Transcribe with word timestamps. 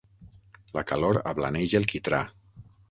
La 0.79 0.83
calor 0.93 1.21
ablaneix 1.33 1.79
el 1.83 1.89
quitrà. 1.95 2.25